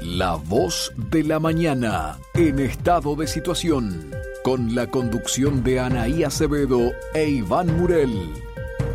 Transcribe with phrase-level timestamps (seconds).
[0.00, 4.10] La voz de la mañana en estado de situación,
[4.42, 8.32] con la conducción de Anaí Acevedo e Iván Murel.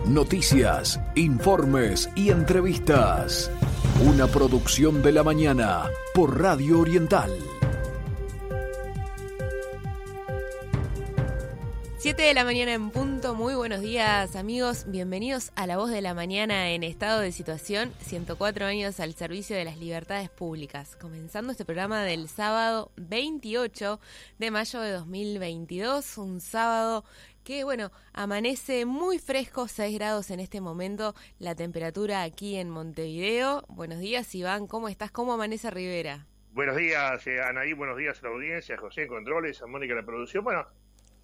[0.08, 3.52] Noticias, informes y entrevistas.
[4.04, 5.84] Una producción de la mañana
[6.16, 7.32] por Radio Oriental.
[12.16, 16.00] 7 de la mañana en punto, muy buenos días amigos, bienvenidos a La Voz de
[16.00, 21.52] la Mañana en estado de situación, 104 años al servicio de las libertades públicas, comenzando
[21.52, 24.00] este programa del sábado 28
[24.40, 27.04] de mayo de 2022, un sábado
[27.44, 33.66] que bueno, amanece muy fresco, 6 grados en este momento, la temperatura aquí en Montevideo.
[33.68, 35.12] Buenos días Iván, ¿cómo estás?
[35.12, 36.28] ¿Cómo amanece Rivera?
[36.54, 40.00] Buenos días eh, Anaí, buenos días a la audiencia, José en Controles, a Mónica en
[40.00, 40.46] la producción.
[40.46, 40.66] Bueno,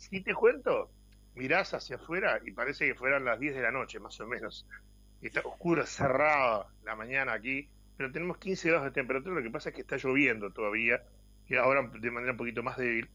[0.01, 0.89] si te cuento,
[1.35, 4.67] mirás hacia afuera y parece que fueran las 10 de la noche, más o menos.
[5.21, 9.69] Está oscuro, cerrado la mañana aquí, pero tenemos 15 grados de temperatura, lo que pasa
[9.69, 11.03] es que está lloviendo todavía,
[11.47, 13.09] y ahora de manera un poquito más débil,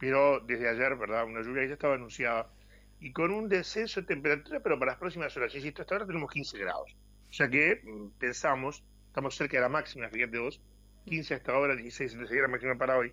[0.00, 1.26] pero desde ayer, ¿verdad?
[1.26, 2.50] Una lluvia que ya estaba anunciada,
[2.98, 6.30] y con un descenso de temperatura, pero para las próximas horas, insisto, hasta ahora tenemos
[6.32, 6.96] 15 grados.
[7.30, 10.60] O sea que mm, pensamos, estamos cerca de la máxima, fíjate vos,
[11.04, 13.12] 15 hasta ahora, 16 sería la máxima para hoy,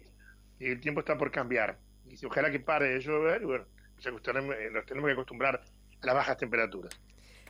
[0.59, 1.77] el tiempo está por cambiar
[2.21, 3.65] y ojalá que pare de llover y bueno,
[4.11, 5.63] nos tenemos, nos tenemos que acostumbrar
[6.01, 6.99] a las bajas temperaturas.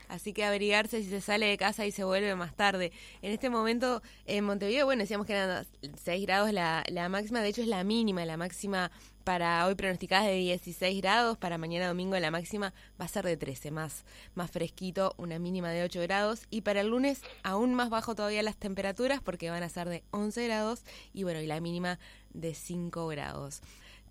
[0.07, 2.91] Así que abrigarse si se sale de casa y se vuelve más tarde.
[3.21, 7.49] En este momento en Montevideo, bueno, decíamos que eran 6 grados la, la máxima, de
[7.49, 8.91] hecho es la mínima, la máxima
[9.23, 13.37] para hoy pronosticada de 16 grados, para mañana domingo la máxima va a ser de
[13.37, 14.05] 13, más,
[14.35, 18.43] más fresquito, una mínima de 8 grados, y para el lunes aún más bajo todavía
[18.43, 20.83] las temperaturas porque van a ser de 11 grados
[21.13, 21.99] y bueno, y la mínima
[22.33, 23.61] de 5 grados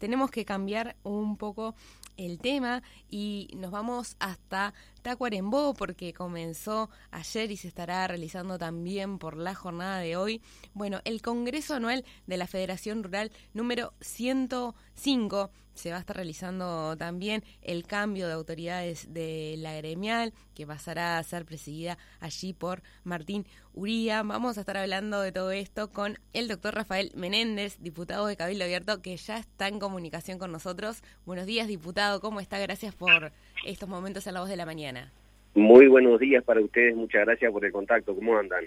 [0.03, 1.77] tenemos que cambiar un poco
[2.17, 9.19] el tema y nos vamos hasta Tacuarembó porque comenzó ayer y se estará realizando también
[9.19, 10.41] por la jornada de hoy.
[10.75, 16.97] Bueno, el Congreso Anual de la Federación Rural número 105 se va a estar realizando
[16.97, 22.83] también el cambio de autoridades de la gremial, que pasará a ser presidida allí por
[23.05, 24.23] Martín Uría.
[24.23, 28.65] Vamos a estar hablando de todo esto con el doctor Rafael Menéndez, diputado de Cabildo
[28.65, 31.03] Abierto, que ya está en comunicación con nosotros.
[31.25, 32.59] Buenos días, diputado, ¿cómo está?
[32.59, 33.33] Gracias por
[33.65, 35.13] estos momentos en la voz de la mañana.
[35.55, 38.65] Muy buenos días para ustedes, muchas gracias por el contacto, ¿cómo andan?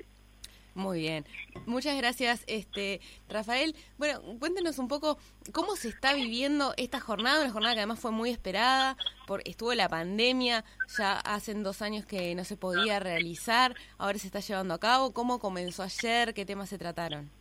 [0.76, 1.26] Muy bien.
[1.66, 3.74] Muchas gracias, este Rafael.
[3.98, 5.18] Bueno, cuéntenos un poco
[5.54, 9.74] cómo se está viviendo esta jornada, una jornada que además fue muy esperada, por estuvo
[9.74, 10.66] la pandemia,
[10.98, 15.14] ya hace dos años que no se podía realizar, ahora se está llevando a cabo.
[15.14, 16.34] ¿Cómo comenzó ayer?
[16.34, 17.32] ¿Qué temas se trataron?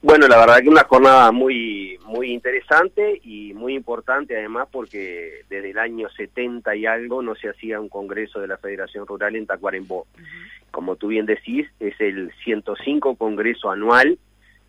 [0.00, 5.70] Bueno, la verdad que una jornada muy muy interesante y muy importante además porque desde
[5.70, 9.46] el año 70 y algo no se hacía un congreso de la Federación Rural en
[9.46, 10.06] Tacuarembó.
[10.70, 14.18] Como tú bien decís, es el 105 congreso anual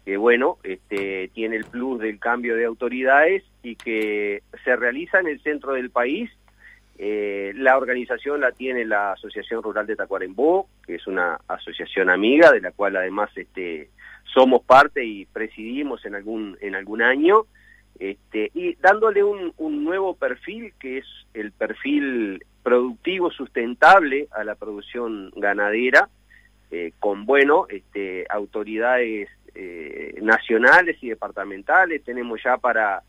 [0.09, 5.28] que bueno, este tiene el plus del cambio de autoridades y que se realiza en
[5.28, 6.31] el centro del país.
[6.97, 12.51] Eh, la organización la tiene la Asociación Rural de Tacuarembó, que es una asociación amiga
[12.51, 13.89] de la cual además este
[14.34, 17.45] somos parte y presidimos en algún, en algún año,
[18.00, 24.56] este, y dándole un, un nuevo perfil que es el perfil productivo sustentable a la
[24.56, 26.09] producción ganadera,
[26.72, 32.03] eh, con, bueno, este, autoridades eh, nacionales y departamentales.
[32.03, 33.01] Tenemos ya para,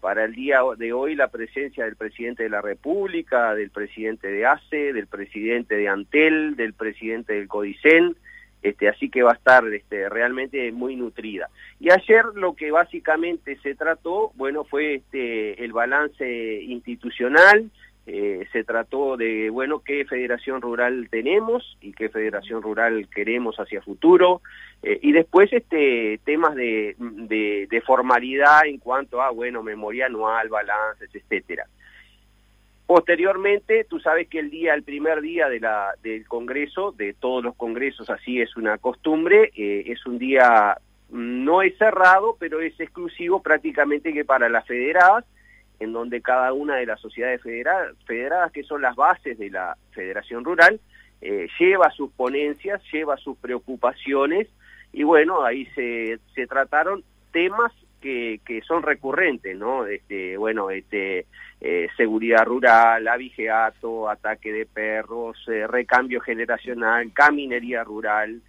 [0.00, 4.46] para el día de hoy la presencia del presidente de la República, del presidente de
[4.46, 8.16] ACE, del presidente de Antel, del presidente del CODICEN,
[8.64, 11.48] este, así que va a estar este, realmente muy nutrida.
[11.78, 17.70] Y ayer lo que básicamente se trató, bueno, fue este, el balance institucional,
[18.06, 23.82] eh, se trató de, bueno, qué federación rural tenemos y qué federación rural queremos hacia
[23.82, 24.40] futuro,
[24.82, 30.48] eh, y después este, temas de, de, de formalidad en cuanto a, bueno, memoria anual,
[30.48, 31.66] balances, etcétera.
[32.86, 38.10] Posteriormente, tú sabes que el día, el primer día del Congreso, de todos los congresos,
[38.10, 40.76] así es una costumbre, eh, es un día,
[41.08, 45.24] no es cerrado, pero es exclusivo prácticamente que para las federadas,
[45.80, 49.78] en donde cada una de las sociedades federadas, federadas que son las bases de la
[49.92, 50.78] Federación Rural,
[51.22, 54.46] eh, lleva sus ponencias, lleva sus preocupaciones,
[54.92, 57.02] y bueno, ahí se, se trataron
[57.32, 57.72] temas
[58.02, 59.86] que, que son recurrentes, ¿no?
[59.86, 61.26] Este, bueno, este,
[61.66, 68.42] eh, seguridad rural, avigeato, ataque de perros, eh, recambio generacional, caminería rural,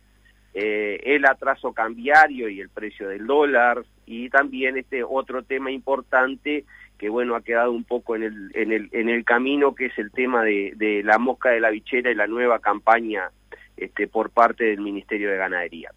[0.54, 6.66] eh, el atraso cambiario y el precio del dólar, y también este otro tema importante
[6.98, 9.98] que bueno ha quedado un poco en el, en el, en el camino, que es
[9.98, 13.30] el tema de, de la mosca de la bichera y la nueva campaña
[13.78, 15.92] este, por parte del Ministerio de Ganadería.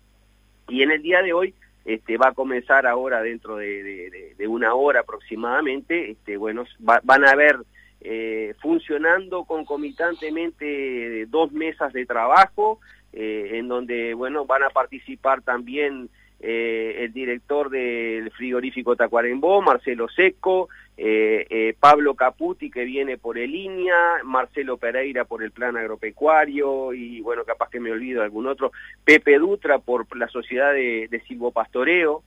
[0.69, 1.53] Y en el día de hoy
[1.89, 7.61] este, va a comenzar ahora dentro de, una hora aproximadamente, este, bueno, van a haber
[8.03, 12.79] eh, funcionando concomitantemente dos mesas de trabajo,
[13.15, 20.09] eh, en donde, bueno, van a participar también eh, el director del frigorífico Tacuarembó, Marcelo
[20.09, 25.77] Seco, eh, eh, Pablo Caputi que viene por el línea, Marcelo Pereira por el plan
[25.77, 28.71] agropecuario y bueno, capaz que me olvido algún otro,
[29.05, 32.23] Pepe Dutra por la sociedad de, de silvopastoreo.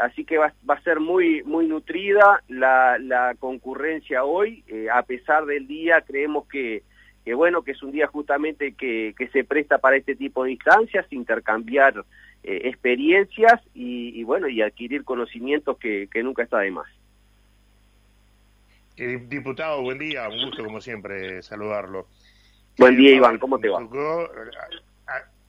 [0.00, 5.44] Así que va, va, a ser muy muy nutrida la, la concurrencia hoy, a pesar
[5.44, 6.84] del día creemos que,
[7.24, 10.52] que bueno que es un día justamente que, que se presta para este tipo de
[10.52, 12.04] instancias, intercambiar
[12.48, 16.86] eh, experiencias y, bueno, y adquirir conocimientos que, nunca está de más.
[18.96, 22.06] Eh, diputado, buen día, un gusto como siempre saludarlo.
[22.78, 23.80] Buen día, Iván, ¿cómo te va?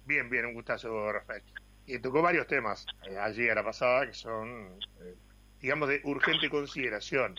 [0.07, 1.43] bien, bien, un gustazo, Rafael.
[1.85, 4.67] Y tocó varios temas eh, allí a la pasada que son,
[5.61, 7.35] digamos, de urgente consideración.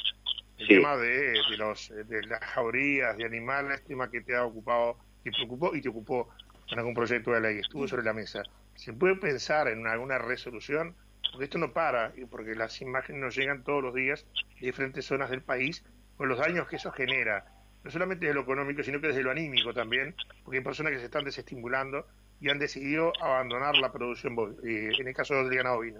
[0.56, 5.32] El tema de, los, de las jaurías de animales, tema que te ha ocupado, te
[5.42, 6.28] ocupó y te ocupó
[6.68, 8.44] con algún proyecto de ley, estuvo sobre la mesa.
[8.78, 10.94] ¿Se puede pensar en alguna resolución?
[11.32, 14.24] Porque esto no para, porque las imágenes nos llegan todos los días
[14.60, 15.84] de diferentes zonas del país
[16.16, 17.44] con los daños que eso genera,
[17.82, 20.14] no solamente desde lo económico, sino que desde lo anímico también,
[20.44, 22.06] porque hay personas que se están desestimulando
[22.40, 25.98] y han decidido abandonar la producción, eh, en el caso del ganado vino.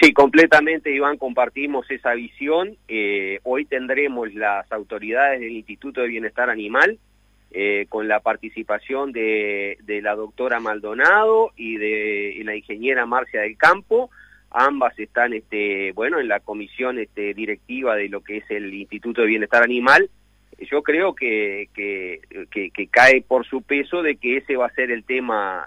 [0.00, 2.76] Sí, completamente, Iván, compartimos esa visión.
[2.88, 6.98] Eh, hoy tendremos las autoridades del Instituto de Bienestar Animal
[7.50, 14.10] eh, con la participación de, la doctora Maldonado y de la ingeniera Marcia del Campo.
[14.50, 19.22] Ambas están, este, bueno, en la comisión este, directiva de lo que es el Instituto
[19.22, 20.10] de Bienestar Animal.
[20.70, 21.68] Yo creo que,
[22.90, 25.66] cae por su peso de que ese va a ser el tema,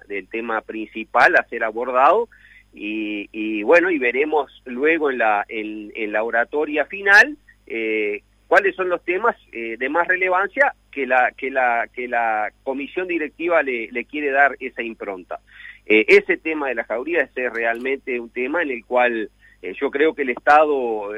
[0.66, 2.30] principal a ser abordado.
[2.74, 9.02] Y, bueno, y veremos luego en la, en, la oratoria final eh, cuáles son los
[9.06, 14.30] temas eh, de más relevancia que la, que la, que la comisión directiva le, quiere
[14.30, 15.40] dar esa impronta.
[15.86, 19.30] Eh, ese tema de la jauría es realmente un tema en el cual
[19.62, 21.16] eh, yo creo que el Estado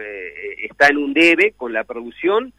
[0.62, 2.54] está en un debe con la producción.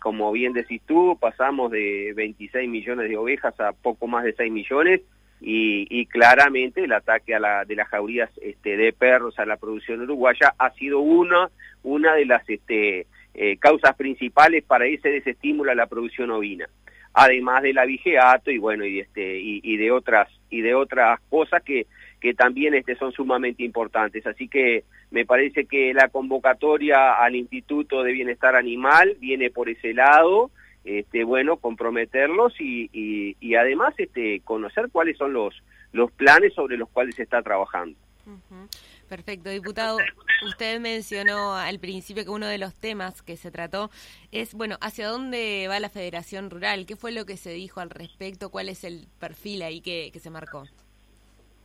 [0.00, 4.52] como bien decís tú, pasamos de 26 millones de ovejas a poco más de 6
[4.52, 5.00] millones
[5.40, 10.72] y, claramente el ataque de las jaurías este, de perros a la producción uruguaya ha
[10.72, 11.48] sido una,
[11.82, 12.46] una de las...
[12.50, 16.68] Este, eh, causas principales para ese desestímulo a la producción ovina.
[17.12, 21.86] Además del abigeato y bueno y este y, de otras y de otras cosas que
[22.20, 24.26] que también este son sumamente importantes.
[24.26, 29.94] Así que me parece que la convocatoria al Instituto de Bienestar Animal viene por ese
[29.94, 30.50] lado
[30.84, 35.54] este bueno comprometerlos y, y, además este conocer cuáles son los
[35.92, 37.98] los planes sobre los cuales se está trabajando
[39.10, 39.98] Perfecto, diputado.
[40.46, 43.90] Usted mencionó al principio que uno de los temas que se trató
[44.30, 46.86] es, bueno, ¿hacia dónde va la Federación Rural?
[46.86, 48.50] ¿Qué fue lo que se dijo al respecto?
[48.50, 50.62] ¿Cuál es el perfil ahí que, se marcó?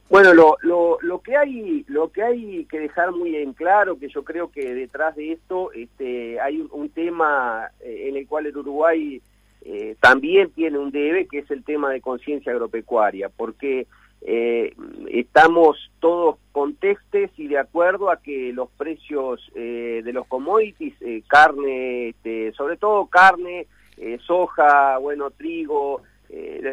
[0.09, 4.09] Bueno, lo, lo, lo, que hay lo que hay que dejar muy en claro, que
[4.09, 8.57] yo creo que detrás de esto este, hay un, tema eh, en el cual el
[8.57, 9.21] Uruguay
[9.61, 13.85] eh, también tiene un debe, que es el tema de conciencia agropecuaria, porque
[14.27, 14.73] eh,
[15.11, 21.21] estamos todos contextes y de acuerdo a que los precios eh, de los commodities, eh,
[21.27, 23.67] carne, este, sobre todo carne,
[23.97, 26.01] eh, soja, bueno, trigo,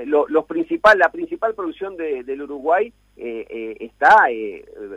[0.06, 4.26] lo, principal, la principal producción del Uruguay está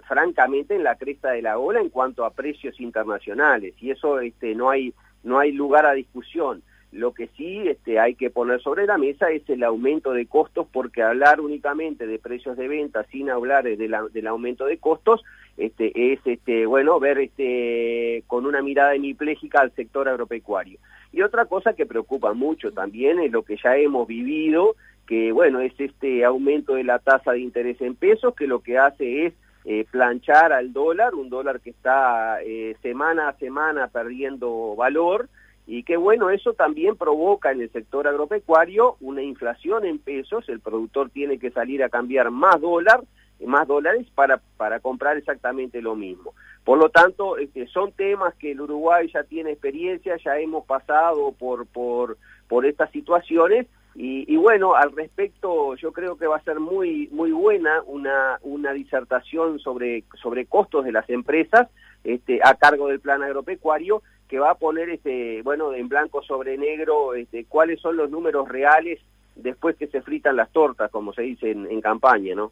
[0.07, 4.55] francamente en la cresta de la ola en cuanto a precios internacionales y eso este,
[4.55, 4.93] no hay
[5.24, 6.63] no hay lugar a discusión.
[6.95, 10.65] Lo que sí este, hay que poner sobre la mesa es el aumento de costos,
[10.71, 15.21] porque hablar únicamente de precios de venta sin hablar de del aumento de costos
[15.57, 20.79] este, es, este, bueno, ver este, con una mirada hemipléjica al sector agropecuario.
[21.11, 25.59] Y otra cosa que preocupa mucho también es lo que ya hemos vivido, que bueno,
[25.59, 29.33] es este aumento de la tasa de interés en pesos, que lo que hace es
[29.65, 35.27] eh, planchar al dólar, un dólar que está eh, semana a semana perdiendo valor,
[35.67, 40.60] y que bueno, eso también provoca en el sector agropecuario una inflación en pesos, el
[40.60, 43.01] productor tiene que salir a cambiar más dólar,
[43.45, 46.34] más dólares para, para comprar exactamente lo mismo.
[46.63, 51.31] Por lo tanto, este, son temas que el Uruguay ya tiene experiencia, ya hemos pasado
[51.31, 52.17] por, por,
[52.48, 53.67] por estas situaciones
[53.98, 58.74] y, bueno, al respecto yo creo que va a ser muy, muy buena una, una
[58.74, 61.69] disertación sobre, sobre costos de las empresas
[62.03, 66.58] este, a cargo del plan agropecuario que va a poner este bueno en blanco sobre
[66.58, 69.00] negro este, cuáles son los números reales
[69.36, 72.51] después que se fritan las tortas como se dice en, campaña no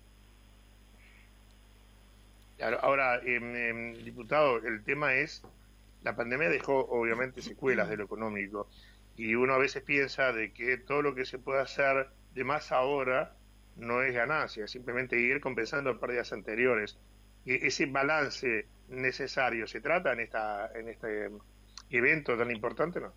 [2.82, 5.44] Ahora, eh, diputado, el tema es,
[6.04, 8.70] la pandemia dejó obviamente secuelas de lo económico
[9.18, 12.72] y uno a veces piensa de que todo lo que se puede hacer de más
[12.72, 13.34] ahora
[13.76, 16.98] no es ganancia, simplemente ir compensando pérdidas anteriores.
[17.46, 21.30] E ese balance necesario se trata en esta en este
[21.90, 23.12] evento tan importante, ¿no?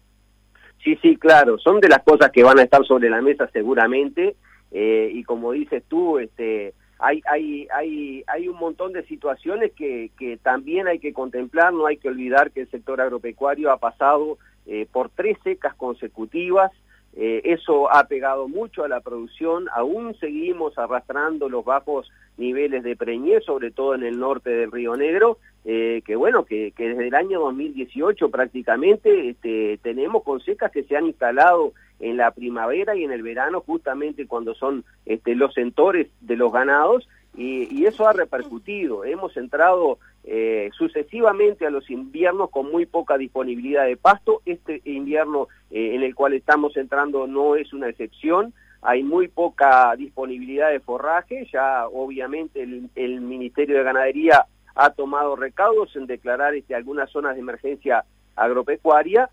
[0.82, 4.37] Sí, sí, claro, son de las cosas que van a estar sobre la mesa seguramente
[4.70, 10.11] eh, y como dices tú, este hay, hay, hay, hay un montón de situaciones que,
[10.18, 14.38] que también hay que contemplar, no hay que olvidar que el sector agropecuario ha pasado
[14.66, 16.73] eh, por tres secas consecutivas,
[17.18, 22.94] eh, eso ha pegado mucho a la producción, aún seguimos arrastrando los bajos niveles de
[22.94, 27.14] preñez, sobre todo en el norte del Río Negro, eh, que bueno, que, desde el
[27.14, 33.04] año 2018 prácticamente este, tenemos con secas que se han instalado en la primavera y
[33.04, 38.12] en el verano, justamente cuando son este, los centores de los ganados, y, eso ha
[38.12, 39.05] repercutido.
[39.05, 44.40] Hemos entrado eh, sucesivamente a los inviernos con muy poca disponibilidad de pasto.
[44.47, 48.55] Este invierno eh, en el cual estamos entrando no es una excepción.
[48.81, 51.47] Hay muy poca disponibilidad de forraje.
[51.52, 57.35] Ya obviamente el, el Ministerio de Ganadería ha tomado recaudos en declarar este, algunas zonas
[57.35, 59.28] de emergencia agropecuaria.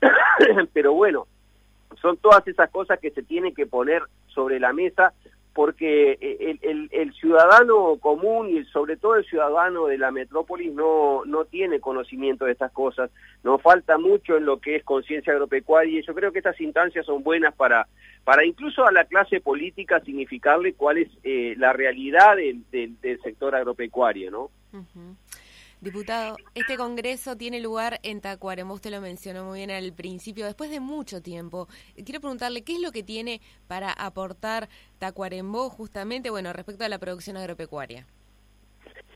[0.72, 1.26] Pero bueno,
[2.00, 5.12] son todas esas cosas que se tienen que poner sobre la mesa
[5.56, 6.18] porque
[6.60, 11.80] el, el, ciudadano común y sobre todo el ciudadano de la metrópolis no, no tiene
[11.80, 13.10] conocimiento de estas cosas,
[13.42, 17.06] nos falta mucho en lo que es conciencia agropecuaria y yo creo que estas instancias
[17.06, 17.88] son buenas para,
[18.22, 24.30] para incluso a la clase política significarle cuál es eh, la realidad del, sector agropecuario,
[24.30, 24.50] ¿no?
[25.80, 30.70] Diputado, este congreso tiene lugar en Tacuarembó, usted lo mencionó muy bien al principio, después
[30.70, 31.68] de mucho tiempo.
[32.02, 36.98] Quiero preguntarle, ¿qué es lo que tiene para aportar Tacuarembó justamente, bueno, respecto a la
[36.98, 38.06] producción agropecuaria?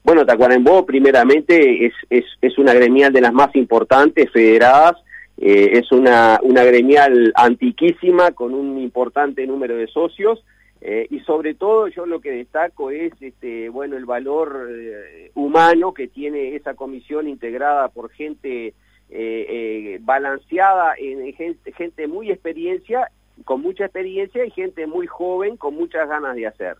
[0.04, 4.96] Bueno, Tacuarembó primeramente es, es, es una gremial de las más importantes, federadas,
[5.38, 10.44] eh, es una, una gremial antiquísima con un importante número de socios,
[10.82, 15.92] eh, y sobre todo yo lo que destaco es este bueno el valor eh, humano
[15.92, 18.72] que tiene esa comisión integrada por gente
[19.10, 23.10] eh, balanceada en gente, gente muy experiencia
[23.44, 26.76] con mucha experiencia y gente muy joven con muchas ganas de hacer.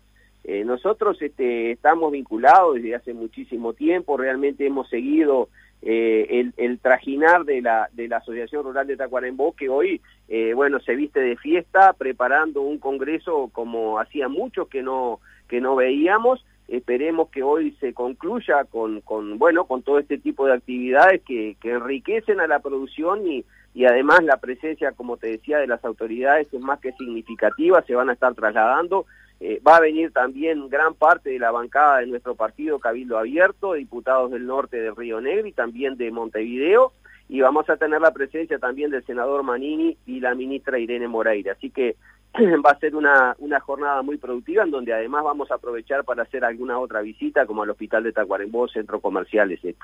[0.65, 5.49] Nosotros este, estamos vinculados desde hace muchísimo tiempo realmente hemos seguido
[5.81, 10.53] eh, el, el, trajinar de la, de la Asociación Rural de Tacuarembó, que hoy, eh,
[10.53, 15.75] bueno, se viste de fiesta preparando un congreso como hacía mucho que no, que no
[15.75, 16.45] veíamos.
[16.67, 21.57] Esperemos que hoy se concluya con, con, bueno, con todo este tipo de actividades que,
[21.59, 25.83] que enriquecen a la producción y, y además la presencia, como te decía, de las
[25.83, 29.05] autoridades es más que significativa, se van a estar trasladando.
[29.43, 33.73] Eh, va a venir también gran parte de la bancada de nuestro partido Cabildo Abierto,
[33.73, 36.93] diputados del norte de Río Negro y también de Montevideo,
[37.27, 41.53] y vamos a tener la presencia también del senador Manini y la ministra Irene Moreira.
[41.53, 41.95] Así que
[42.63, 46.21] va a ser una, una jornada muy productiva en donde además vamos a aprovechar para
[46.21, 49.75] hacer alguna otra visita como al Hospital de Tacuarembó, Centro Comercial, etc.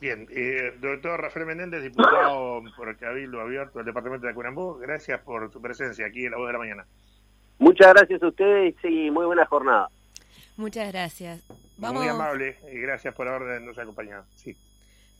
[0.00, 5.52] Bien, eh, doctor Rafael Menéndez, diputado por Cabildo Abierto del Departamento de Tacuarembó, gracias por
[5.52, 6.86] su presencia aquí en La Voz de la Mañana.
[7.58, 9.88] Muchas gracias a ustedes y muy buena jornada.
[10.56, 11.42] Muchas gracias.
[11.76, 12.02] Vamos...
[12.02, 14.24] Muy amable y gracias por habernos acompañado.
[14.34, 14.56] Sí.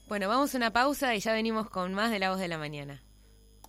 [0.09, 2.59] Bueno, vamos a una pausa y ya venimos con más de La Voz de la
[2.59, 3.01] Mañana.